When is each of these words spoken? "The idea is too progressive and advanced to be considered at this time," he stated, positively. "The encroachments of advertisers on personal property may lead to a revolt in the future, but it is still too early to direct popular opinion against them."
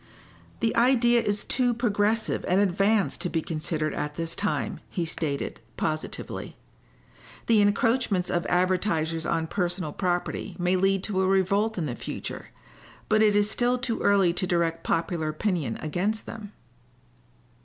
"The 0.61 0.75
idea 0.75 1.21
is 1.21 1.45
too 1.45 1.75
progressive 1.75 2.43
and 2.47 2.59
advanced 2.59 3.21
to 3.21 3.29
be 3.29 3.43
considered 3.43 3.93
at 3.93 4.15
this 4.15 4.35
time," 4.35 4.79
he 4.89 5.05
stated, 5.05 5.59
positively. 5.77 6.57
"The 7.45 7.61
encroachments 7.61 8.31
of 8.31 8.47
advertisers 8.47 9.27
on 9.27 9.45
personal 9.45 9.93
property 9.93 10.55
may 10.57 10.75
lead 10.75 11.03
to 11.03 11.21
a 11.21 11.27
revolt 11.27 11.77
in 11.77 11.85
the 11.85 11.95
future, 11.95 12.47
but 13.09 13.21
it 13.21 13.35
is 13.35 13.51
still 13.51 13.77
too 13.77 13.99
early 13.99 14.33
to 14.33 14.47
direct 14.47 14.83
popular 14.83 15.29
opinion 15.29 15.77
against 15.83 16.25
them." 16.25 16.51